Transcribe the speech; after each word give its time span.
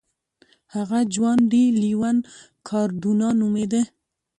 هغه 0.75 0.99
جوان 1.13 1.39
ډي 1.51 1.63
لیون 1.81 2.17
کاردونا 2.67 3.29
نومېده. 3.39 3.81